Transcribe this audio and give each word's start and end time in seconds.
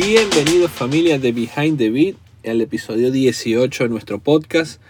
Bienvenidos 0.00 0.70
familia 0.70 1.18
de 1.18 1.32
Behind 1.32 1.76
the 1.76 1.90
Beat 1.90 2.14
al 2.46 2.60
episodio 2.60 3.10
18 3.10 3.82
de 3.82 3.90
nuestro 3.90 4.20
podcast. 4.20 4.80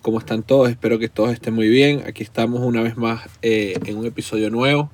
¿Cómo 0.00 0.18
están 0.18 0.42
todos? 0.42 0.70
Espero 0.70 0.98
que 0.98 1.10
todos 1.10 1.34
estén 1.34 1.52
muy 1.52 1.68
bien. 1.68 2.02
Aquí 2.06 2.22
estamos 2.22 2.62
una 2.62 2.80
vez 2.80 2.96
más 2.96 3.28
eh, 3.42 3.78
en 3.84 3.98
un 3.98 4.06
episodio 4.06 4.48
nuevo. 4.48 4.90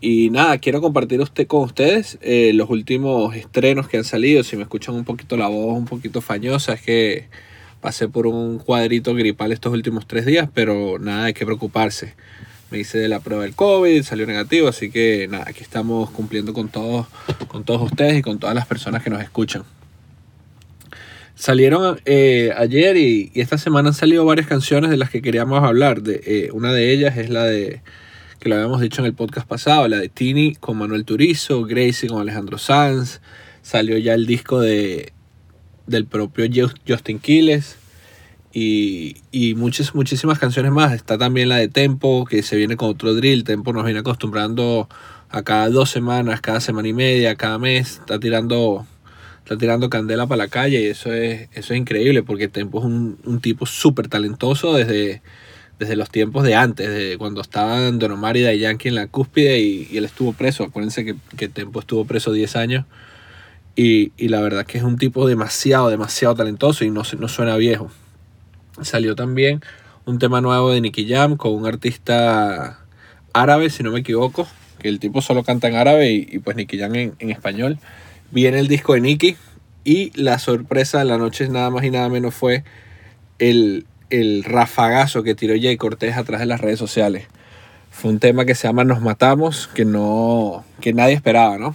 Y 0.00 0.30
nada, 0.30 0.58
quiero 0.58 0.80
compartir 0.80 1.20
con 1.46 1.62
ustedes 1.62 2.18
eh, 2.22 2.50
los 2.54 2.70
últimos 2.70 3.36
estrenos 3.36 3.86
que 3.86 3.98
han 3.98 4.04
salido. 4.04 4.42
Si 4.42 4.56
me 4.56 4.62
escuchan 4.62 4.96
un 4.96 5.04
poquito 5.04 5.36
la 5.36 5.46
voz, 5.46 5.78
un 5.78 5.84
poquito 5.84 6.20
fañosa, 6.20 6.72
es 6.72 6.82
que 6.82 7.28
pasé 7.80 8.08
por 8.08 8.26
un 8.26 8.58
cuadrito 8.58 9.14
gripal 9.14 9.52
estos 9.52 9.72
últimos 9.72 10.08
tres 10.08 10.26
días, 10.26 10.48
pero 10.52 10.98
nada, 10.98 11.26
hay 11.26 11.34
que 11.34 11.46
preocuparse. 11.46 12.14
Me 12.70 12.78
hice 12.78 12.98
de 12.98 13.08
la 13.08 13.20
prueba 13.20 13.44
del 13.44 13.54
COVID, 13.54 14.02
salió 14.02 14.26
negativo, 14.26 14.68
así 14.68 14.90
que 14.90 15.26
nada, 15.28 15.44
aquí 15.48 15.62
estamos 15.62 16.10
cumpliendo 16.10 16.52
con 16.52 16.68
todos, 16.68 17.06
con 17.48 17.64
todos 17.64 17.80
ustedes 17.82 18.18
y 18.18 18.22
con 18.22 18.38
todas 18.38 18.54
las 18.54 18.66
personas 18.66 19.02
que 19.02 19.08
nos 19.08 19.22
escuchan. 19.22 19.64
Salieron 21.34 21.98
eh, 22.04 22.52
ayer 22.56 22.96
y, 22.96 23.30
esta 23.34 23.56
semana 23.56 23.88
han 23.88 23.94
salido 23.94 24.24
varias 24.24 24.46
canciones 24.46 24.90
de 24.90 24.96
las 24.96 25.08
que 25.08 25.22
queríamos 25.22 25.62
hablar. 25.62 26.02
De, 26.02 26.20
eh, 26.26 26.50
una 26.52 26.72
de 26.72 26.92
ellas 26.92 27.16
es 27.16 27.30
la 27.30 27.44
de 27.44 27.80
que 28.38 28.48
lo 28.48 28.56
habíamos 28.56 28.80
dicho 28.80 29.00
en 29.00 29.06
el 29.06 29.14
podcast 29.14 29.48
pasado, 29.48 29.88
la 29.88 29.98
de 29.98 30.08
Tini 30.08 30.54
con 30.54 30.76
Manuel 30.76 31.04
Turizo, 31.04 31.64
Gracie 31.64 32.08
con 32.08 32.20
Alejandro 32.20 32.58
Sanz, 32.58 33.20
salió 33.62 33.96
ya 33.98 34.14
el 34.14 34.26
disco 34.26 34.60
de, 34.60 35.12
del 35.86 36.06
propio 36.06 36.44
Justin 36.86 37.18
Quiles 37.18 37.76
y, 38.52 39.16
y 39.30 39.54
muchas, 39.54 39.94
muchísimas 39.94 40.38
canciones 40.38 40.72
más. 40.72 40.92
Está 40.92 41.18
también 41.18 41.48
la 41.48 41.56
de 41.56 41.68
Tempo, 41.68 42.24
que 42.24 42.42
se 42.42 42.56
viene 42.56 42.76
con 42.76 42.90
otro 42.90 43.14
drill. 43.14 43.44
Tempo 43.44 43.72
nos 43.72 43.84
viene 43.84 44.00
acostumbrando 44.00 44.88
a 45.30 45.42
cada 45.42 45.68
dos 45.68 45.90
semanas, 45.90 46.40
cada 46.40 46.60
semana 46.60 46.88
y 46.88 46.92
media, 46.92 47.36
cada 47.36 47.58
mes, 47.58 47.98
está 48.00 48.18
tirando 48.18 48.86
está 49.48 49.56
tirando 49.56 49.88
candela 49.88 50.26
para 50.26 50.44
la 50.44 50.48
calle 50.48 50.82
y 50.82 50.86
eso 50.88 51.10
es, 51.10 51.48
eso 51.54 51.72
es 51.72 51.80
increíble 51.80 52.22
porque 52.22 52.48
Tempo 52.48 52.80
es 52.80 52.84
un, 52.84 53.18
un 53.24 53.40
tipo 53.40 53.64
súper 53.64 54.08
talentoso 54.08 54.74
desde, 54.74 55.22
desde 55.78 55.96
los 55.96 56.10
tiempos 56.10 56.44
de 56.44 56.54
antes, 56.54 56.90
de 56.90 57.16
cuando 57.16 57.40
estaban 57.40 57.98
Don 57.98 58.12
Omar 58.12 58.36
y 58.36 58.42
Day 58.42 58.58
Yankee 58.58 58.88
en 58.88 58.96
la 58.96 59.06
cúspide 59.06 59.58
y, 59.58 59.96
él 59.96 60.04
estuvo 60.04 60.34
preso. 60.34 60.64
Acuérdense 60.64 61.04
que, 61.04 61.14
que 61.38 61.48
Tempo 61.48 61.80
estuvo 61.80 62.04
preso 62.04 62.32
10 62.32 62.56
años. 62.56 62.84
Y, 63.74 64.12
y, 64.18 64.28
la 64.28 64.40
verdad 64.40 64.66
que 64.66 64.76
es 64.76 64.84
un 64.84 64.98
tipo 64.98 65.26
demasiado, 65.26 65.88
demasiado 65.88 66.34
talentoso 66.34 66.84
y 66.84 66.90
no, 66.90 67.02
no 67.18 67.28
suena 67.28 67.56
viejo. 67.56 67.90
Salió 68.82 69.14
también 69.14 69.60
un 70.04 70.18
tema 70.18 70.40
nuevo 70.40 70.70
de 70.70 70.80
Nicky 70.80 71.08
Jam 71.08 71.36
con 71.36 71.52
un 71.52 71.66
artista 71.66 72.78
árabe, 73.32 73.70
si 73.70 73.82
no 73.82 73.90
me 73.90 74.00
equivoco, 74.00 74.46
que 74.78 74.88
el 74.88 75.00
tipo 75.00 75.20
solo 75.20 75.44
canta 75.44 75.68
en 75.68 75.76
árabe 75.76 76.10
y, 76.10 76.38
pues 76.38 76.56
Nicky 76.56 76.78
Jam 76.78 76.94
en, 76.94 77.14
en, 77.18 77.30
español. 77.30 77.78
Viene 78.30 78.58
el 78.58 78.68
disco 78.68 78.94
de 78.94 79.00
Nicky 79.00 79.36
y 79.84 80.10
la 80.20 80.38
sorpresa 80.38 80.98
de 80.98 81.04
la 81.04 81.18
noche 81.18 81.48
nada 81.48 81.70
más 81.70 81.84
y 81.84 81.90
nada 81.90 82.08
menos 82.08 82.34
fue 82.34 82.64
el, 83.38 83.86
el 84.10 84.44
rafagazo 84.44 85.22
que 85.22 85.34
tiró 85.34 85.54
Jay 85.60 85.76
Cortés 85.76 86.16
atrás 86.16 86.40
de 86.40 86.46
las 86.46 86.60
redes 86.60 86.78
sociales. 86.78 87.26
Fue 87.90 88.10
un 88.10 88.18
tema 88.18 88.44
que 88.44 88.54
se 88.54 88.68
llama 88.68 88.84
Nos 88.84 89.00
Matamos, 89.00 89.68
que 89.68 89.84
no 89.84 90.64
que 90.80 90.92
nadie 90.92 91.14
esperaba, 91.14 91.58
¿no? 91.58 91.74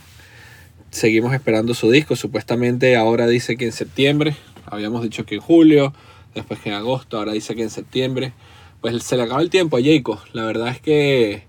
Seguimos 0.89 1.33
esperando 1.33 1.73
su 1.73 1.89
disco, 1.91 2.15
supuestamente 2.15 2.95
ahora 2.95 3.27
dice 3.27 3.57
que 3.57 3.65
en 3.65 3.71
septiembre, 3.71 4.35
habíamos 4.65 5.01
dicho 5.03 5.25
que 5.25 5.35
en 5.35 5.41
julio, 5.41 5.93
después 6.35 6.59
que 6.59 6.69
en 6.69 6.75
agosto, 6.75 7.17
ahora 7.17 7.33
dice 7.33 7.55
que 7.55 7.63
en 7.63 7.69
septiembre. 7.69 8.33
Pues 8.81 9.01
se 9.03 9.15
le 9.15 9.23
acaba 9.23 9.41
el 9.41 9.49
tiempo 9.49 9.77
a 9.77 9.81
Jayco. 9.81 10.21
La 10.33 10.43
verdad 10.45 10.69
es 10.69 10.81
que 10.81 11.43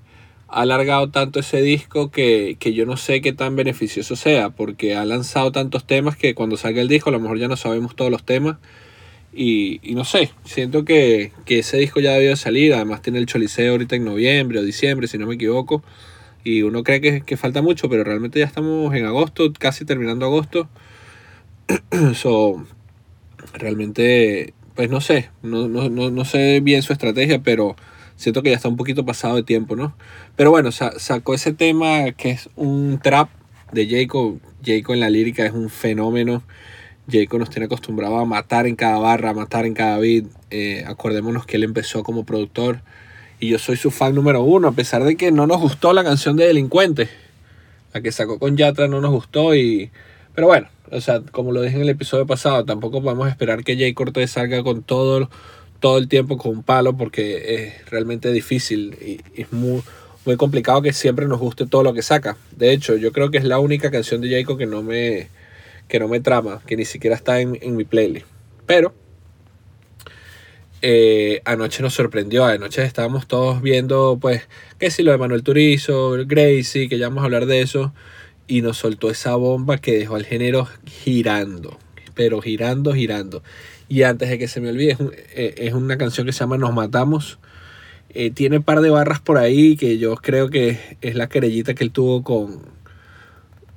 ha 0.49 0.63
alargado 0.63 1.11
tanto 1.11 1.41
ese 1.41 1.63
disco 1.63 2.11
que, 2.11 2.57
que, 2.61 2.75
yo 2.75 2.87
no 2.87 2.97
sé 2.97 3.21
qué 3.21 3.33
tan 3.33 3.57
beneficioso 3.57 4.15
sea, 4.15 4.51
porque 4.51 4.95
ha 4.97 5.05
lanzado 5.05 5.51
tantos 5.51 5.85
temas 5.85 6.17
que 6.17 6.35
cuando 6.35 6.57
salga 6.57 6.81
el 6.81 6.89
disco 6.89 7.11
a 7.11 7.13
lo 7.13 7.19
mejor 7.21 7.39
ya 7.39 7.49
no 7.49 7.57
sabemos 7.57 7.97
todos 7.97 8.11
los 8.11 8.25
temas 8.25 8.59
y, 9.37 9.81
y 9.83 9.95
no 9.95 10.05
sé, 10.05 10.31
siento 10.45 10.85
que, 10.85 11.33
que, 11.45 11.59
ese 11.59 11.77
disco 11.77 12.01
ya 12.01 12.13
debió 12.13 12.37
salir. 12.37 12.73
Además, 12.75 13.03
tiene 13.03 13.19
el 13.19 13.27
Choliseo 13.27 13.73
ahorita 13.73 13.97
en 13.97 14.05
noviembre 14.05 14.61
o 14.61 14.63
diciembre, 14.63 15.09
si 15.09 15.19
no 15.19 15.27
me 15.27 15.35
equivoco. 15.35 15.83
Y 16.45 16.63
uno 16.63 16.85
cree 16.85 17.01
que, 17.01 17.23
que 17.23 17.37
falta 17.37 17.63
mucho, 17.63 17.89
pero 17.89 18.05
realmente 18.05 18.39
ya 18.39 18.47
estamos 18.47 18.95
en 18.95 19.07
agosto, 19.07 19.53
casi 19.59 19.85
terminando 19.85 20.27
agosto. 20.27 20.69
so, 22.15 22.65
realmente, 23.55 24.55
pues 24.75 24.91
no 24.91 25.01
sé, 25.01 25.31
no, 25.43 25.69
no, 25.69 25.89
no, 25.89 26.11
no, 26.11 26.25
sé 26.25 26.61
bien 26.61 26.83
su 26.83 26.93
estrategia, 26.93 27.41
pero 27.43 27.77
siento 28.17 28.43
que 28.43 28.51
ya 28.51 28.57
está 28.57 28.69
un 28.69 28.77
poquito 28.77 29.05
pasado 29.05 29.37
de 29.37 29.43
tiempo, 29.43 29.77
¿no? 29.77 29.97
Pero 30.37 30.51
bueno, 30.51 30.73
sa 30.73 30.99
sacó 30.99 31.35
ese 31.35 31.53
tema 31.53 32.13
que 32.13 32.31
es 32.31 32.49
un 32.57 32.99
trap 33.03 33.29
de 33.73 33.89
Jacob. 33.89 34.39
Jacob 34.65 34.95
en 34.95 35.01
la 35.01 35.11
lírica 35.11 35.47
es 35.47 35.53
un 35.53 35.71
fenómeno. 35.71 36.43
Jacob 37.11 37.39
nos 37.39 37.51
tiene 37.51 37.67
acostumbrado 37.67 38.19
a 38.19 38.25
matar 38.25 38.67
en 38.67 38.77
cada 38.77 38.99
barra, 38.99 39.31
a 39.31 39.35
matar 39.35 39.67
en 39.67 39.75
cada 39.75 39.99
beat. 39.99 40.25
Eh, 40.51 40.85
acordémonos 40.87 41.47
que 41.47 41.57
él 41.57 41.65
empezó 41.65 42.03
como 42.03 42.25
productor 42.25 42.81
y 43.39 43.49
yo 43.49 43.59
soy 43.59 43.77
su 43.77 43.91
fan 43.91 44.15
número 44.15 44.43
uno, 44.43 44.69
a 44.69 44.73
pesar 44.73 45.05
de 45.05 45.17
que 45.17 45.31
no 45.31 45.47
nos 45.47 45.61
gustó 45.61 45.93
la 45.93 46.03
canción 46.03 46.37
de 46.37 46.47
Delincuente. 46.47 47.09
La 47.93 48.01
que 48.01 48.11
sacó 48.11 48.39
con 48.39 48.57
Yatra 48.57 48.89
no 48.89 49.01
nos 49.01 49.13
gustó 49.13 49.55
y... 49.55 49.91
Pero 50.35 50.47
bueno, 50.47 50.69
o 50.91 51.01
sea, 51.01 51.21
como 51.21 51.53
lo 51.53 51.63
dije 51.63 51.77
en 51.77 51.83
el 51.83 51.89
episodio 51.89 52.27
pasado, 52.27 52.65
tampoco 52.65 53.03
podemos 53.03 53.29
esperar 53.29 53.65
que 53.65 53.77
Jay 53.77 53.95
Cortez 53.95 54.33
salga 54.33 54.63
con 54.63 54.83
todo, 54.83 55.31
todo 55.81 55.99
el 55.99 56.09
tiempo 56.09 56.37
con 56.37 56.53
un 56.53 56.63
palo 56.63 56.97
porque 56.97 57.55
es 57.55 57.91
realmente 57.91 58.33
difícil 58.33 58.97
y, 59.01 59.21
es 59.41 59.53
muy, 59.53 59.83
muy 60.25 60.37
complicado 60.37 60.83
que 60.83 60.93
siempre 60.93 61.27
nos 61.27 61.39
guste 61.39 61.67
todo 61.67 61.83
lo 61.83 61.95
que 61.95 62.03
saca. 62.03 62.37
De 62.57 62.73
hecho, 62.73 62.97
yo 62.97 63.13
creo 63.13 63.31
que 63.31 63.39
es 63.39 63.45
la 63.45 63.59
única 63.59 63.91
canción 63.91 64.21
de 64.21 64.31
Jayco 64.31 64.57
que 64.57 64.67
no 64.67 64.83
me 64.83 65.29
que 65.89 65.99
no 66.01 66.09
me 66.09 66.21
trama, 66.21 66.63
que 66.67 66.77
ni 66.77 66.87
siquiera 66.87 67.15
está 67.15 67.41
en, 67.41 67.59
en 67.61 67.77
mi 67.77 67.85
playlist. 67.85 68.27
Pero 68.67 68.95
eh, 70.87 71.41
anoche 71.47 71.83
nos 71.83 71.95
sorprendió, 71.95 72.45
anoche 72.45 72.83
estábamos 72.83 73.27
todos 73.27 73.63
viendo, 73.63 74.19
pues, 74.21 74.43
qué 74.79 74.91
si 74.91 75.03
lo 75.03 75.13
de 75.13 75.17
Manuel 75.17 75.43
Turizo, 75.43 76.15
Gracie, 76.27 76.91
que 76.91 76.99
ya 76.99 77.09
vamos 77.09 77.23
a 77.23 77.25
hablar 77.25 77.47
de 77.47 77.63
eso, 77.63 77.95
y 78.47 78.63
nos 78.63 78.79
soltó 78.79 79.11
esa 79.11 79.35
bomba 79.37 79.79
que 79.79 79.99
dejó 79.99 80.17
al 80.17 80.25
género 80.25 80.69
girando, 80.87 81.79
pero 82.15 82.41
girando, 82.41 82.93
girando. 82.93 83.43
Y 83.89 84.03
antes 84.03 84.29
de 84.29 84.39
que 84.39 84.49
se 84.49 84.61
me 84.61 84.71
olvide, 84.71 84.93
es, 85.35 85.55
eh, 85.57 85.75
una 85.75 85.99
canción 85.99 86.27
que 86.27 86.33
se 86.33 86.41
llama 86.41 86.59
Nos 86.59 86.73
Matamos. 86.73 87.39
Eh, 88.11 88.31
tiene 88.31 88.59
un 88.59 88.63
par 88.63 88.81
de 88.81 88.91
barras 88.91 89.21
por 89.21 89.39
ahí 89.39 89.77
que 89.77 89.99
yo 89.99 90.15
creo 90.17 90.49
que 90.49 90.79
es 91.01 91.17
la 91.17 91.29
querellita 91.29 91.75
que 91.75 91.83
él 91.83 91.91
tuvo 91.91 92.23
con, 92.23 92.63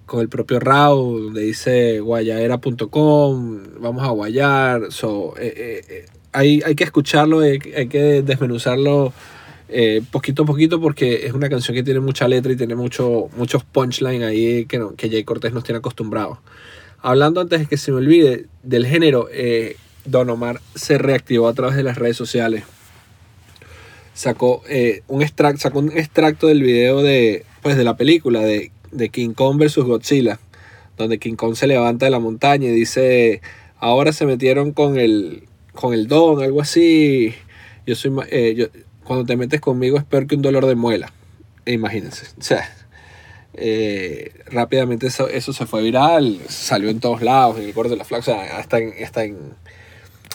con 0.05 0.21
el 0.21 0.29
propio 0.29 0.59
Raúl, 0.59 1.25
donde 1.25 1.41
dice 1.41 1.99
guayadera.com, 1.99 3.59
vamos 3.79 4.03
a 4.03 4.11
guayar. 4.11 4.91
So, 4.91 5.33
eh, 5.39 5.81
eh, 5.89 6.05
hay, 6.33 6.61
hay, 6.63 6.75
que 6.75 6.83
escucharlo, 6.83 7.39
hay 7.39 7.59
que 7.59 8.21
desmenuzarlo 8.21 9.11
eh, 9.69 10.01
poquito 10.11 10.43
a 10.43 10.45
poquito 10.45 10.79
porque 10.79 11.25
es 11.25 11.33
una 11.33 11.49
canción 11.49 11.75
que 11.75 11.83
tiene 11.83 11.99
mucha 11.99 12.27
letra 12.27 12.51
y 12.51 12.55
tiene 12.55 12.75
mucho, 12.75 13.29
muchos 13.35 13.63
punchlines 13.63 14.27
ahí 14.27 14.65
que, 14.65 14.79
no, 14.79 14.95
que 14.95 15.09
Jay 15.09 15.23
Cortés 15.23 15.53
nos 15.53 15.63
tiene 15.63 15.79
acostumbrados. 15.79 16.37
Hablando 17.01 17.41
antes 17.41 17.59
de 17.59 17.65
que 17.67 17.77
se 17.77 17.91
me 17.91 17.97
olvide 17.97 18.45
del 18.63 18.85
género, 18.85 19.27
Don 20.05 20.29
Omar 20.29 20.61
se 20.75 20.97
reactivó 20.97 21.47
a 21.47 21.53
través 21.53 21.75
de 21.75 21.83
las 21.83 21.97
redes 21.97 22.17
sociales. 22.17 22.63
Sacó, 24.13 24.63
un 25.07 25.21
extracto, 25.21 25.61
sacó 25.61 25.79
un 25.79 25.91
extracto 25.91 26.47
del 26.47 26.63
video 26.63 27.03
de, 27.03 27.45
pues, 27.61 27.77
de 27.77 27.83
la 27.83 27.95
película 27.95 28.39
de 28.41 28.71
de 28.91 29.09
King 29.09 29.33
Kong 29.33 29.57
versus 29.57 29.85
Godzilla, 29.85 30.39
donde 30.97 31.19
King 31.19 31.35
Kong 31.35 31.55
se 31.55 31.67
levanta 31.67 32.05
de 32.05 32.11
la 32.11 32.19
montaña 32.19 32.67
y 32.67 32.71
dice, 32.71 33.41
ahora 33.79 34.11
se 34.13 34.25
metieron 34.25 34.71
con 34.71 34.97
el, 34.97 35.43
con 35.73 35.93
el 35.93 36.07
don, 36.07 36.41
algo 36.41 36.61
así. 36.61 37.33
Yo 37.85 37.95
soy, 37.95 38.11
eh, 38.29 38.53
yo, 38.55 38.65
cuando 39.07 39.25
te 39.25 39.37
metes 39.37 39.61
conmigo 39.61 39.97
es 39.97 40.03
peor 40.03 40.27
que 40.27 40.35
un 40.35 40.41
dolor 40.41 40.65
de 40.65 40.75
muela. 40.75 41.11
Imagínense. 41.65 42.27
O 42.39 42.43
sea, 42.43 42.69
eh, 43.53 44.33
rápidamente 44.51 45.07
eso, 45.07 45.27
se 45.53 45.65
fue 45.65 45.81
viral, 45.81 46.39
salió 46.49 46.89
en 46.89 46.99
todos 46.99 47.21
lados, 47.21 47.57
en 47.57 47.63
el 47.63 47.73
corte 47.73 47.91
de 47.91 47.97
la 47.97 48.05
flaca, 48.05 48.19
o 48.19 48.23
sea, 48.23 48.57
hasta 48.57 48.79
en, 48.79 48.93
hasta 49.03 49.23
en, 49.23 49.37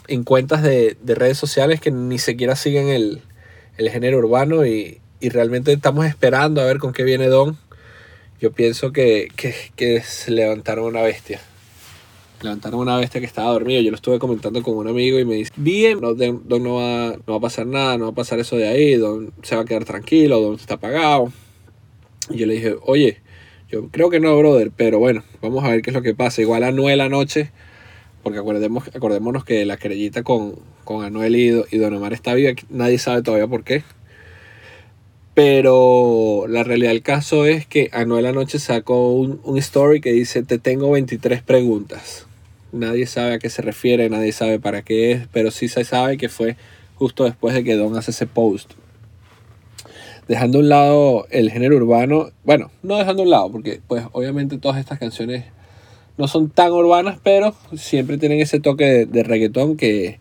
en 0.08 0.24
cuentas 0.24 0.62
de, 0.62 0.96
de, 1.00 1.14
redes 1.14 1.38
sociales 1.38 1.80
que 1.80 1.90
ni 1.90 2.19
siquiera 2.19 2.56
siguen 2.56 2.88
el, 2.88 3.22
el 3.76 3.90
género 3.90 4.19
urbano 4.19 4.66
y, 4.66 5.00
y 5.20 5.28
realmente 5.28 5.72
estamos 5.72 6.06
esperando 6.06 6.60
a 6.60 6.64
ver 6.64 6.78
con 6.78 6.92
qué 6.92 7.04
viene 7.04 7.28
Don 7.28 7.58
yo 8.42 8.50
pienso 8.50 8.90
que, 8.90 9.28
que 9.76 10.02
se 10.02 10.32
levantaron 10.32 10.86
una 10.86 11.02
bestia. 11.02 11.40
Levantaron 12.42 12.80
una 12.80 12.96
bestia 12.96 13.20
que 13.20 13.26
estaba 13.26 13.50
dormida. 13.52 13.80
Yo 13.80 13.90
lo 13.90 13.96
estuve 13.96 14.18
comentando 14.18 14.62
con 14.62 14.76
un 14.76 14.88
amigo 14.88 15.18
y 15.18 15.24
me 15.24 15.36
dice, 15.36 15.52
bien, 15.56 16.00
Don, 16.00 16.16
don 16.16 16.62
no, 16.62 16.74
va, 16.74 17.16
no 17.26 17.32
va 17.32 17.36
a 17.36 17.40
pasar 17.40 17.66
nada, 17.66 17.96
no 17.98 18.06
va 18.06 18.10
a 18.10 18.14
pasar 18.14 18.40
eso 18.40 18.56
de 18.56 18.66
ahí, 18.66 18.94
Don 18.94 19.32
se 19.42 19.54
va 19.54 19.62
a 19.62 19.64
quedar 19.64 19.84
tranquilo, 19.84 20.40
Don 20.40 20.54
está 20.56 20.74
apagado. 20.74 21.32
Y 22.30 22.38
yo 22.38 22.46
le 22.46 22.54
dije, 22.54 22.76
oye, 22.82 23.20
yo 23.68 23.88
creo 23.88 24.10
que 24.10 24.20
no, 24.20 24.36
brother, 24.36 24.70
pero 24.76 24.98
bueno, 24.98 25.24
vamos 25.40 25.64
a 25.64 25.68
ver 25.68 25.82
qué 25.82 25.90
es 25.90 25.94
lo 25.94 26.02
que 26.02 26.14
pasa. 26.14 26.42
Igual 26.42 26.64
a 26.64 26.72
9 26.72 26.96
la 26.96 27.08
noche, 27.08 27.50
porque 28.22 28.38
acordemos, 28.38 28.88
acordémonos 28.94 29.44
que 29.44 29.64
la 29.64 29.76
querellita 29.76 30.22
con, 30.22 30.56
con 30.84 31.04
Anuel 31.04 31.36
y, 31.36 31.62
y 31.70 31.78
Don 31.78 31.94
Omar 31.94 32.12
está 32.12 32.34
viva, 32.34 32.52
nadie 32.70 32.98
sabe 32.98 33.22
todavía 33.22 33.46
por 33.46 33.64
qué. 33.64 33.82
Pero 35.34 36.44
la 36.48 36.62
realidad 36.62 36.90
del 36.90 37.02
caso 37.02 37.46
es 37.46 37.66
que 37.66 37.88
Anuel 37.92 38.26
anoche 38.26 38.58
sacó 38.58 39.12
un, 39.12 39.40
un 39.44 39.56
story 39.56 40.00
que 40.00 40.12
dice, 40.12 40.42
te 40.42 40.58
tengo 40.58 40.90
23 40.90 41.42
preguntas. 41.42 42.26
Nadie 42.72 43.06
sabe 43.06 43.34
a 43.34 43.38
qué 43.38 43.50
se 43.50 43.62
refiere, 43.62 44.08
nadie 44.08 44.32
sabe 44.32 44.58
para 44.58 44.82
qué 44.82 45.12
es, 45.12 45.28
pero 45.32 45.50
sí 45.50 45.69
se 45.69 45.84
sabe 45.84 46.16
que 46.16 46.28
fue 46.28 46.56
justo 46.96 47.24
después 47.24 47.54
de 47.54 47.64
que 47.64 47.76
Don 47.76 47.96
hace 47.96 48.10
ese 48.10 48.26
post. 48.26 48.72
Dejando 50.26 50.58
a 50.58 50.60
un 50.62 50.69
lado 50.69 51.26
el 51.30 51.50
género 51.50 51.76
urbano, 51.76 52.30
bueno, 52.44 52.70
no 52.82 52.96
dejando 52.96 53.22
a 53.22 53.24
un 53.24 53.30
lado, 53.30 53.52
porque 53.52 53.80
pues 53.86 54.04
obviamente 54.12 54.58
todas 54.58 54.78
estas 54.78 54.98
canciones 54.98 55.44
no 56.16 56.28
son 56.28 56.50
tan 56.50 56.72
urbanas, 56.72 57.19
pero 57.22 57.54
siempre 57.76 58.19
tienen 58.19 58.40
ese 58.40 58.60
toque 58.60 58.84
de, 58.84 59.06
de 59.06 59.22
reggaetón 59.22 59.76
que, 59.76 60.19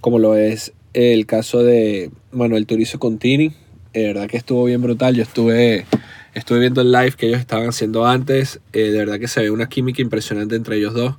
como 0.00 0.18
lo 0.18 0.36
es 0.36 0.72
el 0.92 1.26
caso 1.26 1.62
de 1.62 2.10
Manuel 2.30 2.66
Turizo 2.66 2.98
Contini, 2.98 3.52
de 3.94 4.06
verdad 4.08 4.28
que 4.28 4.36
estuvo 4.36 4.64
bien 4.64 4.82
brutal. 4.82 5.14
Yo 5.14 5.22
estuve, 5.22 5.86
estuve 6.34 6.58
viendo 6.58 6.80
el 6.80 6.92
live 6.92 7.12
que 7.12 7.28
ellos 7.28 7.40
estaban 7.40 7.68
haciendo 7.68 8.04
antes. 8.06 8.60
Eh, 8.72 8.90
de 8.90 8.98
verdad 8.98 9.18
que 9.18 9.28
se 9.28 9.40
ve 9.40 9.50
una 9.50 9.68
química 9.68 10.02
impresionante 10.02 10.56
entre 10.56 10.76
ellos 10.76 10.94
dos. 10.94 11.14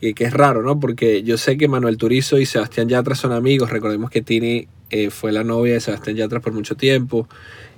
Y 0.00 0.14
que 0.14 0.24
es 0.24 0.32
raro, 0.32 0.62
¿no? 0.62 0.78
Porque 0.80 1.22
yo 1.22 1.38
sé 1.38 1.56
que 1.56 1.68
Manuel 1.68 1.96
Turizo 1.96 2.38
y 2.38 2.46
Sebastián 2.46 2.88
Yatra 2.88 3.14
son 3.14 3.32
amigos. 3.32 3.70
Recordemos 3.70 4.10
que 4.10 4.22
Tini 4.22 4.68
eh, 4.90 5.10
fue 5.10 5.32
la 5.32 5.44
novia 5.44 5.74
de 5.74 5.80
Sebastián 5.80 6.16
Yatra 6.16 6.40
por 6.40 6.52
mucho 6.52 6.76
tiempo. 6.76 7.28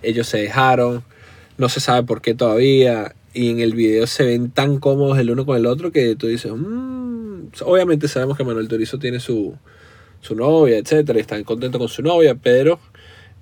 Ellos 0.03 0.27
se 0.27 0.39
dejaron. 0.39 1.05
No 1.59 1.69
se 1.69 1.81
sabe 1.81 2.07
por 2.07 2.21
qué 2.21 2.35
todavía. 2.35 3.15
Y 3.33 3.51
en 3.51 3.61
el 3.61 3.75
video 3.75 4.07
se 4.07 4.25
ven 4.25 4.51
tan 4.51 4.79
cómodos 4.79 5.19
el 5.19 5.31
uno 5.31 5.45
con 5.45 5.57
el 5.57 5.67
otro 5.67 5.93
que 5.93 6.17
tú 6.17 6.27
dices, 6.27 6.53
mmm. 6.53 7.49
obviamente 7.65 8.09
sabemos 8.09 8.37
que 8.37 8.45
Manuel 8.45 8.67
Turizo 8.67 8.99
tiene 8.99 9.21
su, 9.21 9.55
su 10.23 10.35
novia, 10.35 10.79
etcétera, 10.79 11.19
y 11.19 11.21
están 11.21 11.45
contentos 11.45 11.79
con 11.79 11.89
su 11.89 12.03
novia, 12.03 12.35
pero 12.35 12.81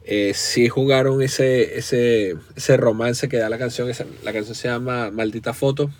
eh, 0.04 0.32
sí 0.34 0.68
jugaron 0.68 1.22
ese, 1.22 1.78
ese, 1.78 2.34
ese 2.56 2.76
romance 2.76 3.28
que 3.28 3.38
da 3.38 3.48
la 3.48 3.56
canción. 3.56 3.88
la 4.24 4.32
canción 4.32 4.54
se 4.54 4.68
llama 4.68 5.10
Maldita 5.10 5.54
Foto. 5.54 5.90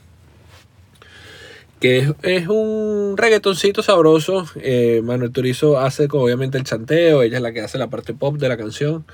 Que 1.84 2.14
es, 2.22 2.48
un 2.48 3.14
reggaetoncito 3.14 3.82
sabroso. 3.82 4.46
Eh, 4.56 5.02
Manuel 5.04 5.32
Turizo 5.32 5.78
hace 5.78 6.08
obviamente 6.10 6.56
el 6.56 6.64
chanteo. 6.64 7.22
Ella 7.22 7.36
es 7.36 7.42
la 7.42 7.52
que 7.52 7.60
hace 7.60 7.76
la 7.76 7.88
parte 7.88 8.14
pop 8.14 8.38
de 8.38 8.48
la 8.48 8.56
canción. 8.56 9.04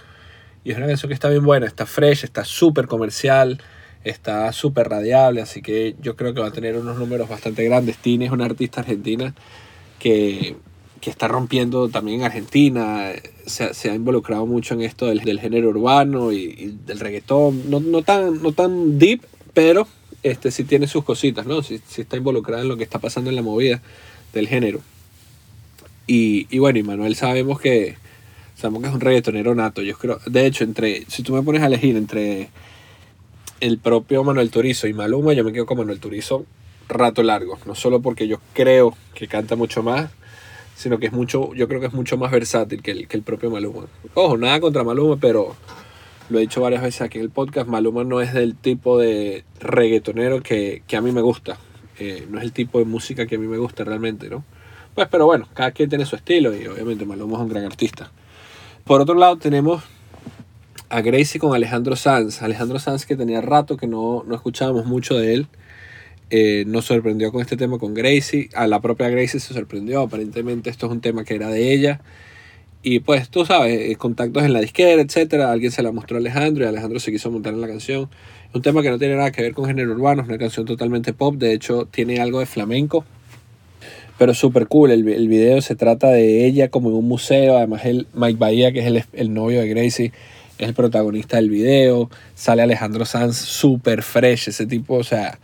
Y 0.62 0.70
es 0.70 0.76
una 0.76 0.86
canción 0.86 1.08
que 1.08 1.14
está 1.14 1.28
bien 1.28 1.44
buena, 1.44 1.66
está 1.66 1.84
fresh, 1.84 2.22
está 2.22 2.44
súper 2.44 2.86
comercial, 2.86 3.60
está 4.04 4.52
súper 4.52 4.88
radiable. 4.88 5.42
Así 5.42 5.62
que 5.62 5.96
yo 6.00 6.14
creo 6.14 6.32
que 6.32 6.42
va 6.42 6.46
a 6.46 6.52
tener 6.52 6.76
unos 6.76 6.96
números 6.96 7.28
bastante 7.28 7.64
grandes. 7.64 7.96
Tini 7.96 8.26
es 8.26 8.30
una 8.30 8.44
artista 8.44 8.82
argentina 8.82 9.34
que 9.98 10.54
que 11.00 11.10
está 11.10 11.26
rompiendo 11.26 11.88
también 11.88 12.20
en 12.20 12.26
Argentina, 12.26 13.10
se, 13.46 13.90
ha 13.90 13.94
involucrado 13.94 14.44
mucho 14.44 14.74
en 14.74 14.82
esto 14.82 15.06
del, 15.06 15.20
del 15.20 15.40
género 15.40 15.70
urbano 15.70 16.30
y, 16.30 16.78
del 16.84 17.00
reggaetón, 17.00 17.70
no, 17.70 17.80
no, 17.80 18.02
tan, 18.02 18.42
no 18.42 18.52
tan 18.52 18.98
deep, 18.98 19.22
pero 19.54 19.88
este, 20.22 20.50
sí 20.50 20.64
tiene 20.64 20.86
sus 20.86 21.04
cositas, 21.04 21.46
¿no? 21.46 21.62
Sí, 21.62 21.80
está 21.96 22.16
involucrada 22.16 22.62
en 22.62 22.68
lo 22.68 22.76
que 22.76 22.84
está 22.84 22.98
pasando 22.98 23.30
en 23.30 23.36
la 23.36 23.42
movida 23.42 23.80
del 24.32 24.48
género. 24.48 24.80
Y, 26.06 26.46
y 26.50 26.58
bueno, 26.58 26.78
y 26.78 26.82
Manuel 26.82 27.14
sabemos 27.16 27.60
que, 27.60 27.96
sabemos 28.56 28.82
que 28.82 28.88
es 28.88 28.94
un 28.94 29.00
reggaetonero 29.00 29.54
nato, 29.54 29.82
yo 29.82 29.96
creo, 29.96 30.18
de 30.26 30.46
hecho, 30.46 30.64
entre, 30.64 31.04
si 31.08 31.22
tú 31.22 31.32
me 31.34 31.42
pones 31.42 31.62
a 31.62 31.66
elegir 31.66 31.96
entre 31.96 32.50
el 33.60 33.78
propio 33.78 34.24
Manuel 34.24 34.50
Turizo 34.50 34.88
y 34.88 34.92
Maluma, 34.92 35.32
yo 35.32 35.44
me 35.44 35.52
quedo 35.52 35.66
con 35.66 35.78
Manuel 35.78 36.00
Turizo 36.00 36.44
rato 36.88 37.22
largo, 37.22 37.58
no 37.66 37.74
solo 37.74 38.00
porque 38.00 38.26
yo 38.26 38.38
creo 38.52 38.96
que 39.14 39.28
canta 39.28 39.54
mucho 39.54 39.82
más, 39.82 40.10
sino 40.76 40.98
que 40.98 41.06
es 41.06 41.12
mucho, 41.12 41.54
yo 41.54 41.68
creo 41.68 41.80
que 41.80 41.86
es 41.86 41.92
mucho 41.92 42.16
más 42.16 42.32
versátil 42.32 42.82
que 42.82 42.90
el, 42.90 43.06
que 43.06 43.16
el 43.16 43.22
propio 43.22 43.50
Maluma. 43.50 43.86
Ojo, 44.14 44.36
nada 44.36 44.60
contra 44.60 44.82
Maluma, 44.82 45.16
pero 45.16 45.54
lo 46.30 46.38
he 46.38 46.42
dicho 46.42 46.60
varias 46.60 46.82
veces 46.82 47.02
aquí 47.02 47.18
en 47.18 47.24
el 47.24 47.30
podcast, 47.30 47.68
Maluma 47.68 48.04
no 48.04 48.20
es 48.20 48.32
del 48.32 48.54
tipo 48.54 48.98
de 48.98 49.44
reggaetonero 49.58 50.42
que, 50.42 50.82
que 50.86 50.96
a 50.96 51.00
mí 51.00 51.10
me 51.12 51.20
gusta. 51.20 51.58
Eh, 51.98 52.26
no 52.30 52.38
es 52.38 52.44
el 52.44 52.52
tipo 52.52 52.78
de 52.78 52.84
música 52.84 53.26
que 53.26 53.34
a 53.34 53.38
mí 53.38 53.46
me 53.46 53.58
gusta 53.58 53.84
realmente, 53.84 54.30
¿no? 54.30 54.44
Pues, 54.94 55.08
pero 55.10 55.26
bueno, 55.26 55.48
cada 55.54 55.72
quien 55.72 55.88
tiene 55.88 56.06
su 56.06 56.16
estilo 56.16 56.54
y 56.56 56.66
obviamente 56.66 57.04
Maluma 57.04 57.36
es 57.36 57.42
un 57.42 57.48
gran 57.48 57.64
artista. 57.64 58.10
Por 58.84 59.00
otro 59.00 59.14
lado 59.14 59.36
tenemos 59.36 59.82
a 60.88 61.00
Gracie 61.00 61.40
con 61.40 61.54
Alejandro 61.54 61.96
Sanz. 61.96 62.42
Alejandro 62.42 62.78
Sanz 62.78 63.06
que 63.06 63.16
tenía 63.16 63.40
rato 63.40 63.76
que 63.76 63.86
no, 63.86 64.24
no 64.26 64.34
escuchábamos 64.34 64.86
mucho 64.86 65.16
de 65.16 65.34
él. 65.34 65.46
Eh, 66.30 66.64
nos 66.66 66.84
sorprendió 66.84 67.32
con 67.32 67.40
este 67.40 67.56
tema 67.56 67.78
con 67.78 67.92
Gracie. 67.92 68.50
A 68.54 68.66
la 68.66 68.80
propia 68.80 69.08
Gracie 69.08 69.40
se 69.40 69.52
sorprendió. 69.52 70.00
Aparentemente 70.00 70.70
esto 70.70 70.86
es 70.86 70.92
un 70.92 71.00
tema 71.00 71.24
que 71.24 71.34
era 71.34 71.48
de 71.48 71.72
ella. 71.72 72.00
Y 72.82 73.00
pues 73.00 73.28
tú 73.28 73.44
sabes, 73.44 73.90
eh, 73.90 73.96
contactos 73.96 74.42
en 74.42 74.52
la 74.54 74.60
disquera, 74.60 75.02
etcétera. 75.02 75.52
Alguien 75.52 75.70
se 75.70 75.82
la 75.82 75.92
mostró 75.92 76.16
a 76.16 76.20
Alejandro 76.20 76.64
y 76.64 76.68
Alejandro 76.68 76.98
se 76.98 77.12
quiso 77.12 77.30
montar 77.30 77.52
en 77.52 77.60
la 77.60 77.68
canción. 77.68 78.08
Un 78.54 78.62
tema 78.62 78.82
que 78.82 78.90
no 78.90 78.98
tiene 78.98 79.16
nada 79.16 79.30
que 79.30 79.42
ver 79.42 79.52
con 79.52 79.66
género 79.66 79.92
urbano, 79.92 80.22
es 80.22 80.28
una 80.28 80.38
canción 80.38 80.64
totalmente 80.64 81.12
pop. 81.12 81.36
De 81.36 81.52
hecho, 81.52 81.86
tiene 81.90 82.20
algo 82.20 82.40
de 82.40 82.46
flamenco. 82.46 83.04
Pero 84.18 84.34
súper 84.34 84.66
cool. 84.66 84.90
El, 84.90 85.06
el, 85.08 85.28
video 85.28 85.60
se 85.60 85.76
trata 85.76 86.08
de 86.08 86.46
ella 86.46 86.68
como 86.68 86.88
en 86.88 86.96
un 86.96 87.06
museo. 87.06 87.56
Además, 87.56 87.84
el 87.84 88.06
Mike 88.14 88.38
Bahía, 88.38 88.72
que 88.72 88.80
es 88.80 88.86
el, 88.86 89.04
el 89.12 89.34
novio 89.34 89.60
de 89.60 89.68
Gracie, 89.68 90.12
es 90.58 90.68
el 90.68 90.74
protagonista 90.74 91.36
del 91.36 91.50
video. 91.50 92.10
Sale 92.34 92.62
Alejandro 92.62 93.04
Sanz 93.04 93.36
súper 93.36 94.02
fresh. 94.02 94.48
Ese 94.48 94.66
tipo, 94.66 94.96
o 94.96 95.04
sea, 95.04 95.38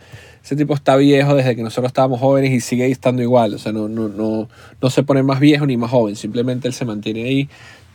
ese 0.47 0.55
tipo 0.55 0.73
está 0.73 0.95
viejo 0.95 1.35
desde 1.35 1.57
que 1.57 1.61
nosotros 1.61 1.89
estábamos 1.89 2.21
jóvenes 2.21 2.53
y 2.53 2.61
sigue 2.61 2.89
estando 2.89 3.21
igual. 3.21 3.53
O 3.53 3.57
sea, 3.57 3.73
no, 3.73 3.89
no, 3.89 4.07
no, 4.07 4.47
no 4.81 4.89
se 4.89 5.03
pone 5.03 5.21
más 5.21 5.41
viejo 5.41 5.65
ni 5.65 5.75
más 5.75 5.91
joven. 5.91 6.15
Simplemente 6.15 6.69
él 6.69 6.73
se 6.73 6.85
mantiene 6.85 7.25
ahí 7.25 7.49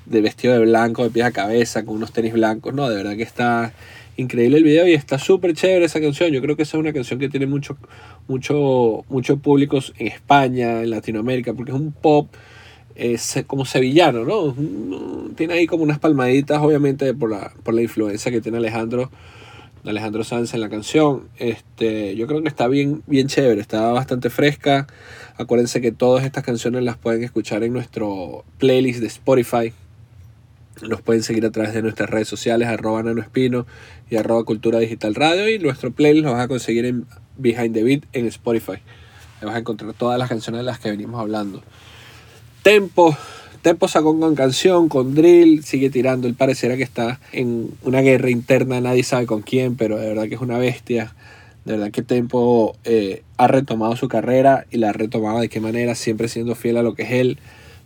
de 0.05 0.21
vestido 0.21 0.53
de 0.53 0.61
blanco, 0.61 1.03
de 1.03 1.09
pies 1.09 1.25
a 1.25 1.31
cabeza, 1.31 1.83
con 1.87 1.97
unos 1.97 2.13
tenis 2.13 2.35
blancos. 2.35 2.75
No, 2.75 2.91
de 2.91 2.97
verdad 2.97 3.17
que 3.17 3.23
está 3.23 3.73
increíble 4.19 4.59
el 4.59 4.65
video 4.65 4.87
y 4.87 4.93
está 4.93 5.19
súper 5.19 5.55
chévere 5.55 5.87
esa 5.87 5.99
canción. 5.99 6.31
Yo 6.31 6.43
creo 6.43 6.55
que 6.55 6.65
esa 6.65 6.77
es 6.77 6.81
una 6.83 6.93
canción 6.93 7.19
que 7.19 7.31
tiene 7.31 7.47
mucho, 7.47 7.79
mucho, 8.29 9.07
mucho 9.09 9.39
público 9.39 9.79
en 9.97 10.09
España, 10.09 10.83
en 10.83 10.91
Latinoamérica, 10.91 11.55
porque 11.55 11.73
es 11.73 11.79
un 11.79 11.91
pop 11.91 12.29
como 13.47 13.65
sevillano, 13.65 14.27
¿no? 14.27 14.55
Tiene 15.37 15.55
ahí 15.55 15.67
como 15.67 15.85
unas 15.85 16.01
palmaditas, 16.01 16.61
obviamente, 16.61 17.15
por 17.15 17.31
la, 17.31 17.51
por 17.63 17.73
la 17.73 17.81
influencia 17.81 18.31
que 18.31 18.43
tiene 18.43 18.59
Alejandro 18.59 19.11
Alejandro 19.91 20.25
Sanz 20.25 20.55
en 20.55 20.61
la 20.61 20.69
canción. 20.69 21.29
Este, 21.39 22.15
yo 22.17 22.27
creo 22.27 22.43
que 22.43 22.49
está 22.49 22.69
bien, 22.69 23.03
bien 23.07 23.27
chévere, 23.29 23.61
está 23.61 23.93
bastante 23.93 24.31
fresca. 24.31 24.87
Acuérdense 25.37 25.81
que 25.81 25.93
todas 25.93 26.25
estas 26.25 26.45
canciones 26.45 26.83
las 26.83 26.97
pueden 26.97 27.25
escuchar 27.25 27.65
en 27.65 27.73
nuestro 27.73 28.45
playlist 28.59 29.01
de 29.01 29.09
Spotify. 29.09 29.73
Nos 30.83 31.03
pueden 31.03 31.23
seguir 31.23 31.45
a 31.47 31.51
través 31.51 31.75
de 31.75 31.83
nuestras 31.83 32.11
redes 32.11 32.29
sociales, 32.29 32.69
arroba 32.69 33.03
nanoespino 33.03 33.67
y 34.11 34.17
arroba 34.17 34.45
cultura 34.45 34.79
digital 34.79 35.15
radio. 35.15 35.49
Y 35.49 35.59
nuestro 35.59 35.91
playlist 35.91 36.25
lo 36.27 36.33
vas 36.33 36.45
a 36.45 36.49
conseguir 36.49 36.85
en 36.87 37.07
Behind 37.37 37.75
the 37.75 37.83
Beat 37.83 38.05
en 38.13 38.27
Spotify. 38.27 38.79
Ahí 39.41 39.47
vas 39.47 39.57
a 39.57 39.59
encontrar 39.59 39.93
todas 39.95 40.19
las 40.19 40.29
canciones 40.29 40.61
de 40.61 40.65
las 40.65 40.79
que 40.79 40.91
venimos 40.91 41.21
hablando. 41.21 41.63
Tempo, 42.63 43.17
Tempo 43.63 43.87
sacó 43.87 44.19
con 44.19 44.35
canción, 44.35 44.89
con 44.89 45.15
drill, 45.15 45.63
sigue 45.63 45.89
tirando. 45.89 46.27
Él 46.27 46.35
pareciera 46.35 46.77
que 46.77 46.83
está 46.83 47.21
en 47.31 47.71
una 47.85 48.01
guerra 48.01 48.29
interna, 48.29 48.81
nadie 48.81 49.05
sabe 49.05 49.27
con 49.27 49.43
quién, 49.43 49.77
pero 49.77 49.99
de 49.99 50.09
verdad 50.09 50.29
que 50.29 50.35
es 50.35 50.41
una 50.41 50.59
bestia. 50.59 51.15
De 51.65 51.75
verdad 51.75 51.93
que 51.93 52.03
Tempo 52.03 52.77
eh, 52.83 53.23
ha 53.37 53.47
retomado 53.47 53.95
su 53.95 54.09
carrera 54.09 54.67
y 54.73 54.79
la 54.79 54.91
ha 54.91 54.93
retomado 54.93 55.39
de 55.39 55.49
qué 55.49 55.61
manera, 55.61 55.95
siempre 55.95 56.27
siendo 56.27 56.57
fiel 56.57 56.77
a 56.77 56.83
lo 56.83 56.97
que 56.97 57.03
es 57.05 57.13
él, 57.13 57.39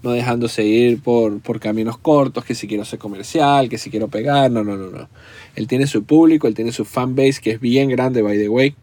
no 0.02 0.12
dejándose 0.12 0.64
ir 0.64 1.02
por, 1.02 1.40
por 1.40 1.60
caminos 1.60 1.98
cortos, 1.98 2.42
que 2.46 2.54
si 2.54 2.66
quiero 2.66 2.86
ser 2.86 2.98
comercial, 2.98 3.68
que 3.68 3.76
si 3.76 3.90
quiero 3.90 4.08
pegar, 4.08 4.50
no, 4.50 4.64
no, 4.64 4.78
no, 4.78 4.90
no. 4.90 5.10
Él 5.56 5.66
tiene 5.66 5.86
su 5.86 6.04
público, 6.04 6.46
él 6.46 6.54
tiene 6.54 6.72
su 6.72 6.86
fanbase, 6.86 7.42
que 7.42 7.50
es 7.50 7.60
bien 7.60 7.90
grande, 7.90 8.22
by 8.22 8.38
the 8.38 8.48
way, 8.48 8.74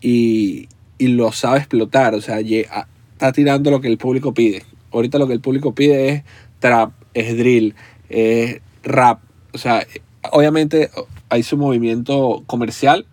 y, 0.00 0.68
y 0.98 1.08
lo 1.08 1.30
sabe 1.30 1.58
explotar, 1.58 2.16
o 2.16 2.20
sea, 2.20 2.40
está 2.40 3.32
tirando 3.32 3.70
lo 3.70 3.80
que 3.80 3.86
el 3.86 3.98
público 3.98 4.34
pide 4.34 4.64
ahorita 4.92 5.18
lo 5.18 5.26
que 5.26 5.34
el 5.34 5.40
público 5.40 5.74
pide 5.74 6.08
es 6.08 6.24
trap, 6.58 6.92
es 7.14 7.36
drill, 7.36 7.74
es 8.08 8.60
rap. 8.82 9.20
O 9.52 9.58
sea, 9.58 9.86
obviamente 10.32 10.90
hay 11.28 11.42
su 11.42 11.56
movimiento 11.56 12.42
comercial, 12.46 13.06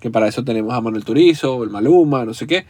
que 0.00 0.10
para 0.10 0.28
eso 0.28 0.44
tenemos 0.44 0.74
a 0.74 0.80
Manuel 0.80 1.04
Turizo, 1.04 1.64
el 1.64 1.70
Maluma, 1.70 2.24
no 2.24 2.34
sé 2.34 2.46
qué. 2.46 2.66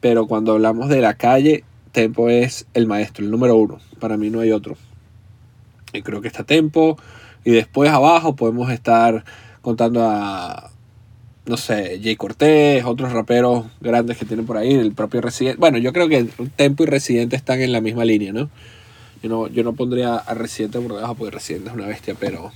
Pero 0.00 0.26
cuando 0.26 0.52
hablamos 0.52 0.88
de 0.88 1.00
la 1.00 1.14
calle, 1.14 1.64
Tempo 1.92 2.28
es 2.28 2.66
el 2.72 2.86
maestro, 2.86 3.24
el 3.24 3.30
número 3.30 3.56
uno. 3.56 3.78
Para 3.98 4.16
mí 4.16 4.30
no 4.30 4.40
hay 4.40 4.52
otro. 4.52 4.76
Y 5.92 6.02
creo 6.02 6.20
que 6.20 6.28
está 6.28 6.44
Tempo. 6.44 6.96
Y 7.44 7.50
después 7.50 7.90
abajo 7.90 8.36
podemos 8.36 8.70
estar 8.70 9.24
contando 9.60 10.02
a 10.04 10.70
no 11.46 11.56
sé, 11.56 12.00
Jay 12.02 12.16
Cortés, 12.16 12.84
otros 12.84 13.12
raperos 13.12 13.66
grandes 13.80 14.18
que 14.18 14.24
tienen 14.24 14.46
por 14.46 14.56
ahí, 14.56 14.72
el 14.72 14.92
propio 14.92 15.20
Residente. 15.20 15.58
Bueno, 15.58 15.78
yo 15.78 15.92
creo 15.92 16.08
que 16.08 16.26
Tempo 16.56 16.84
y 16.84 16.86
Residente 16.86 17.36
están 17.36 17.60
en 17.60 17.72
la 17.72 17.80
misma 17.80 18.04
línea, 18.04 18.32
¿no? 18.32 18.50
Yo 19.22 19.28
no, 19.28 19.48
yo 19.48 19.64
no 19.64 19.74
pondría 19.74 20.16
a 20.16 20.34
Residente 20.34 20.78
por 20.80 20.94
debajo 20.94 21.14
porque 21.14 21.32
Residente 21.36 21.68
es 21.68 21.74
una 21.74 21.86
bestia, 21.86 22.14
pero, 22.18 22.52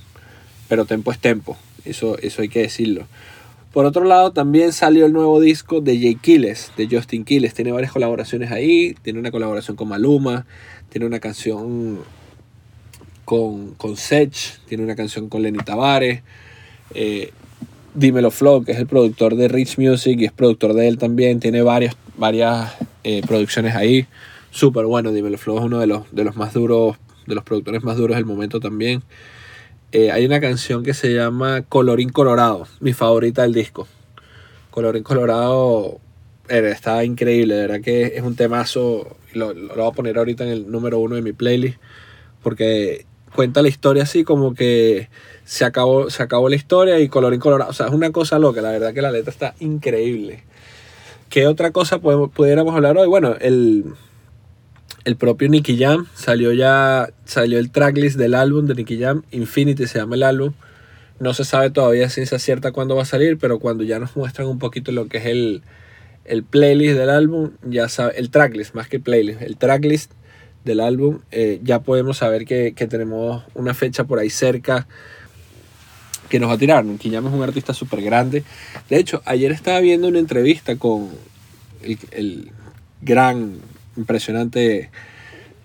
pero 0.67 0.85
Tempo 0.85 1.11
es 1.11 1.19
Tempo, 1.19 1.57
eso, 1.83 2.17
eso 2.19 2.41
hay 2.41 2.49
que 2.49 2.61
decirlo. 2.61 3.07
Por 3.75 3.85
otro 3.85 4.05
lado, 4.05 4.31
también 4.31 4.71
salió 4.71 5.05
el 5.05 5.11
nuevo 5.11 5.41
disco 5.41 5.81
de 5.81 5.99
Jay 5.99 6.15
Kiles, 6.15 6.71
de 6.77 6.87
Justin 6.89 7.25
Kiles. 7.25 7.53
Tiene 7.53 7.73
varias 7.73 7.91
colaboraciones 7.91 8.49
ahí, 8.49 8.95
tiene 9.01 9.19
una 9.19 9.31
colaboración 9.31 9.75
con 9.75 9.89
Maluma, 9.89 10.45
tiene 10.87 11.05
una 11.05 11.19
canción 11.19 11.99
con, 13.25 13.71
con 13.75 13.97
Sech, 13.97 14.61
tiene 14.65 14.81
una 14.81 14.95
canción 14.95 15.27
con 15.27 15.41
Lenny 15.41 15.57
Tavares. 15.57 16.21
Eh, 16.93 17.33
Dímelo 17.95 18.29
Flow, 18.29 18.63
que 18.63 18.73
es 18.73 18.77
el 18.77 18.87
productor 18.87 19.35
de 19.35 19.47
Rich 19.47 19.77
Music 19.77 20.19
y 20.19 20.25
es 20.25 20.31
productor 20.31 20.73
de 20.73 20.87
él 20.87 20.97
también, 20.97 21.39
tiene 21.39 21.61
varias, 21.61 21.95
varias 22.17 22.73
eh, 23.03 23.21
producciones 23.25 23.73
ahí. 23.73 24.05
Súper 24.51 24.85
bueno, 24.85 25.11
Dímelo 25.11 25.37
Flow 25.37 25.57
es 25.57 25.63
uno 25.63 25.79
de 25.79 25.87
los, 25.87 26.03
de 26.11 26.23
los 26.23 26.35
más 26.35 26.53
duros, 26.53 26.97
de 27.25 27.35
los 27.35 27.43
productores 27.43 27.83
más 27.83 27.97
duros 27.97 28.17
del 28.17 28.25
momento 28.25 28.59
también. 28.59 29.01
Eh, 29.91 30.11
hay 30.11 30.25
una 30.25 30.41
canción 30.41 30.83
que 30.83 30.93
se 30.93 31.13
llama 31.13 31.61
Colorín 31.61 32.09
Colorado, 32.09 32.67
mi 32.81 32.93
favorita 32.93 33.43
del 33.43 33.53
disco. 33.53 33.87
Colorín 34.71 35.03
Colorado 35.03 35.99
está 36.49 37.03
increíble, 37.05 37.55
de 37.55 37.61
verdad 37.61 37.81
que 37.81 38.13
es 38.15 38.21
un 38.23 38.35
temazo. 38.35 39.15
Lo, 39.33 39.53
lo 39.53 39.73
voy 39.73 39.87
a 39.87 39.91
poner 39.91 40.17
ahorita 40.17 40.43
en 40.43 40.51
el 40.51 40.69
número 40.69 40.99
uno 40.99 41.15
de 41.15 41.21
mi 41.21 41.31
playlist 41.31 41.77
porque 42.45 43.07
cuenta 43.35 43.61
la 43.61 43.67
historia 43.67 44.03
así 44.03 44.23
como 44.23 44.55
que 44.55 45.09
se 45.43 45.65
acabó, 45.65 46.09
se 46.09 46.23
acabó 46.23 46.49
la 46.49 46.55
historia 46.55 46.99
y 46.99 47.09
colorín 47.09 47.39
colorado. 47.39 47.69
O 47.69 47.73
sea, 47.73 47.87
es 47.87 47.93
una 47.93 48.11
cosa 48.11 48.39
loca, 48.39 48.61
la 48.61 48.71
verdad 48.71 48.93
que 48.93 49.01
la 49.01 49.11
letra 49.11 49.31
está 49.31 49.55
increíble. 49.59 50.43
¿Qué 51.29 51.47
otra 51.47 51.71
cosa 51.71 51.99
podemos, 51.99 52.31
pudiéramos 52.31 52.73
hablar 52.73 52.97
hoy? 52.97 53.07
Bueno, 53.07 53.35
el, 53.39 53.85
el 55.03 55.15
propio 55.17 55.49
Nicky 55.49 55.77
Jam 55.77 56.07
salió 56.15 56.53
ya, 56.53 57.09
salió 57.25 57.59
el 57.59 57.71
tracklist 57.71 58.17
del 58.17 58.33
álbum 58.33 58.65
de 58.65 58.75
Nicky 58.75 58.99
Jam, 58.99 59.23
Infinity 59.31 59.85
se 59.85 59.99
llama 59.99 60.15
el 60.15 60.23
álbum. 60.23 60.53
No 61.19 61.33
se 61.33 61.45
sabe 61.45 61.69
todavía 61.69 62.09
ciencia 62.09 62.39
cierta 62.39 62.71
cuándo 62.71 62.95
va 62.95 63.03
a 63.03 63.05
salir, 63.05 63.37
pero 63.37 63.59
cuando 63.59 63.83
ya 63.83 63.99
nos 63.99 64.15
muestran 64.15 64.47
un 64.47 64.59
poquito 64.59 64.91
lo 64.91 65.07
que 65.07 65.17
es 65.19 65.25
el, 65.27 65.61
el 66.25 66.43
playlist 66.43 66.97
del 66.97 67.09
álbum, 67.09 67.51
ya 67.63 67.87
sabe, 67.87 68.17
el 68.17 68.29
tracklist, 68.29 68.73
más 68.73 68.87
que 68.87 68.99
playlist, 68.99 69.41
el 69.41 69.57
tracklist 69.57 70.11
del 70.65 70.81
álbum, 70.81 71.19
eh, 71.31 71.59
ya 71.63 71.79
podemos 71.79 72.17
saber 72.17 72.45
que, 72.45 72.73
tenemos 72.73 73.43
una 73.53 73.73
fecha 73.73 74.03
por 74.03 74.19
ahí 74.19 74.29
cerca 74.29 74.87
que 76.27 76.39
nos 76.39 76.49
va 76.49 76.55
a 76.55 76.57
tirar. 76.57 76.83
Nicky 76.83 77.15
es 77.15 77.21
un 77.21 77.43
artista 77.43 77.73
súper 77.73 78.01
grande. 78.01 78.43
De 78.89 78.97
hecho, 78.97 79.21
ayer 79.25 79.51
estaba 79.51 79.79
viendo 79.79 80.07
una 80.07 80.19
entrevista 80.19 80.75
con 80.75 81.09
el, 81.83 82.51
gran, 83.01 83.59
impresionante 83.95 84.89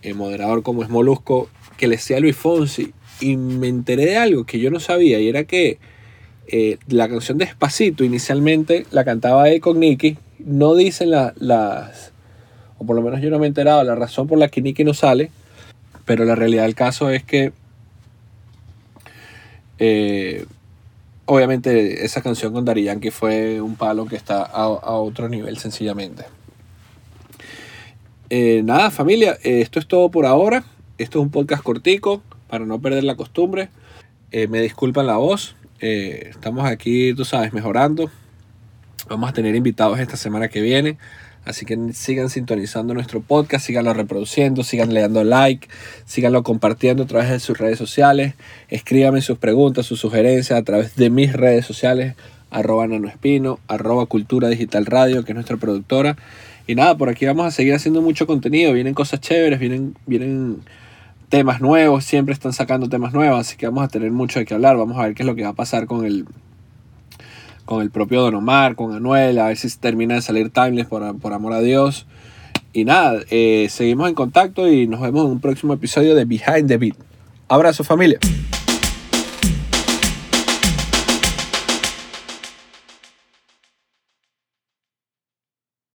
eh, 0.03 0.15
moderador 0.15 0.63
como 0.63 0.83
es 0.83 0.91
Molusco, 0.91 1.49
que 1.79 1.89
le 1.89 1.97
decía 1.97 2.19
a 2.19 2.21
Luis 2.21 2.37
Fonsi, 2.37 2.93
y 3.21 3.37
me 3.37 3.69
enteré 3.69 4.05
de 4.05 4.17
algo 4.19 4.45
que 4.45 4.61
yo 4.61 4.71
no 4.71 4.81
sabía, 4.81 5.19
y 5.19 5.29
era 5.29 5.45
que 5.45 5.79
eh, 6.47 6.77
la 6.89 7.09
canción 7.09 7.39
Despacito 7.39 8.05
inicialmente 8.05 8.87
la 8.91 9.05
cantaba 9.05 9.49
él 9.49 9.61
con 9.61 9.81
Nicky, 9.81 10.19
no 10.39 10.75
dicen 10.75 11.11
las 11.11 12.10
o 12.81 12.87
por 12.87 12.97
lo 12.97 13.03
menos 13.03 13.21
yo 13.21 13.29
no 13.29 13.39
me 13.39 13.45
he 13.45 13.49
enterado 13.49 13.85
la 13.85 13.95
razón 13.95 14.27
por 14.27 14.39
la 14.39 14.49
que 14.49 14.63
Nicky 14.63 14.85
no 14.85 14.95
sale, 14.95 15.31
pero 16.07 16.25
la 16.25 16.35
realidad 16.35 16.63
del 16.63 16.75
caso 16.75 17.11
es 17.11 17.23
que 17.23 17.53
eh, 19.79 20.47
obviamente 21.27 22.07
esa 22.07 22.23
canción 22.23 22.55
con 22.55 22.65
Dari 22.65 22.85
Yankee 22.85 23.11
fue 23.11 23.61
un 23.61 23.77
palo 23.77 24.07
que 24.07 24.17
está 24.17 24.43
a, 24.43 24.69
otro 24.69 25.29
nivel 25.29 25.59
sencillamente. 25.59 26.25
Eh, 28.31 28.63
nada 28.65 28.91
familia, 28.91 29.37
eh, 29.43 29.61
esto 29.61 29.79
es 29.79 29.87
todo 29.87 30.11
por 30.11 30.25
ahora. 30.25 30.65
Esto 30.97 31.19
es 31.19 31.23
un 31.23 31.31
podcast 31.31 31.63
cortico 31.63 32.23
para 32.49 32.65
no 32.65 32.81
perder 32.81 33.05
la 33.05 33.15
costumbre. 33.15 33.69
me 34.33 34.61
disculpan 34.63 35.07
la 35.07 35.19
voz. 35.19 35.55
estamos 35.81 36.65
aquí, 36.65 37.13
tú 37.15 37.27
sabes, 37.27 37.53
mejorando. 37.53 38.11
Vamos 39.11 39.29
a 39.29 39.33
tener 39.33 39.57
invitados 39.57 39.99
esta 39.99 40.17
semana 40.17 40.47
que 40.47 40.61
viene. 40.61 40.97
Así 41.45 41.67
que 41.67 41.77
sigan 41.95 42.31
sintonizando 42.31 42.95
nuestro 42.95 43.21
podcast, 43.21 43.67
síganlo 43.67 43.93
reproduciendo, 43.93 44.63
sigan 44.63 44.95
le 44.95 45.01
dando 45.01 45.25
like, 45.25 45.67
síganlo 46.05 46.45
compartiendo 46.45 47.03
a 47.03 47.07
través 47.09 47.29
de 47.29 47.41
sus 47.41 47.59
redes 47.59 47.77
sociales. 47.77 48.35
Escríbanme 48.69 49.21
sus 49.21 49.37
preguntas, 49.37 49.87
sus 49.87 49.99
sugerencias 49.99 50.57
a 50.57 50.63
través 50.63 50.95
de 50.95 51.11
mis 51.11 51.33
redes 51.33 51.67
sociales, 51.67 52.15
arroba 52.51 52.87
nanoespino, 52.87 53.59
arroba 53.67 54.07
cultura 54.07 54.47
digital 54.49 54.87
radio, 54.87 55.25
que 55.25 55.33
es 55.33 55.35
nuestra 55.35 55.57
productora. 55.57 56.17
Y 56.69 56.77
nada, 56.77 56.97
por 56.97 57.09
aquí 57.09 57.27
vamos 57.27 57.47
a 57.47 57.51
seguir 57.51 57.75
haciendo 57.75 58.03
mucho 58.03 58.29
contenido. 58.29 58.73
Vienen 58.73 58.95
cosas 58.95 59.19
chéveres, 59.19 59.59
vienen, 59.59 59.97
vienen 60.07 60.59
temas 61.31 61.61
nuevos, 61.61 62.05
siempre 62.05 62.33
están 62.33 62.53
sacando 62.53 62.89
temas 62.89 63.13
nuevos, 63.13 63.41
así 63.41 63.57
que 63.57 63.67
vamos 63.67 63.83
a 63.83 63.89
tener 63.89 64.13
mucho 64.13 64.39
de 64.39 64.45
qué 64.45 64.55
hablar. 64.55 64.77
Vamos 64.77 64.97
a 64.99 65.03
ver 65.03 65.15
qué 65.17 65.25
es 65.25 65.27
lo 65.27 65.35
que 65.35 65.43
va 65.43 65.49
a 65.49 65.55
pasar 65.55 65.87
con 65.87 66.05
el 66.05 66.27
con 67.71 67.83
el 67.83 67.91
propio 67.93 68.23
Don 68.23 68.35
Omar, 68.35 68.75
con 68.75 68.93
Anuel, 68.93 69.39
a 69.39 69.55
si 69.55 69.71
termina 69.79 70.17
de 70.17 70.23
salir 70.23 70.51
Timeless 70.51 70.89
por, 70.89 71.05
amor 71.05 71.53
a 71.53 71.61
Dios. 71.61 72.05
Y 72.73 72.85
nada, 72.85 73.21
eh, 73.31 73.69
seguimos 73.71 74.09
en 74.09 74.17
contacto 74.17 74.69
y 74.69 74.89
nos 74.89 75.01
vemos 75.01 75.25
en 75.25 75.31
un 75.31 75.41
próximo 75.41 75.73
episodio 75.73 76.17
de 76.17 76.25
Behind 76.25 76.67
the 76.67 76.79
Beat. 76.79 76.97
Abrazo 77.47 77.85
familia. 77.85 78.19